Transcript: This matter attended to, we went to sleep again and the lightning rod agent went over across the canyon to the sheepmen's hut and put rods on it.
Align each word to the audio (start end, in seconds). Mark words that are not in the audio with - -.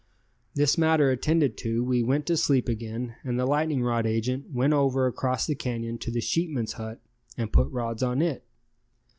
This 0.55 0.79
matter 0.79 1.11
attended 1.11 1.57
to, 1.57 1.83
we 1.83 2.01
went 2.01 2.25
to 2.25 2.35
sleep 2.35 2.67
again 2.67 3.17
and 3.23 3.39
the 3.39 3.45
lightning 3.45 3.83
rod 3.83 4.07
agent 4.07 4.51
went 4.51 4.73
over 4.73 5.05
across 5.05 5.45
the 5.45 5.53
canyon 5.53 5.99
to 5.99 6.09
the 6.09 6.21
sheepmen's 6.21 6.73
hut 6.73 6.99
and 7.37 7.53
put 7.53 7.69
rods 7.69 8.01
on 8.01 8.19
it. 8.19 8.43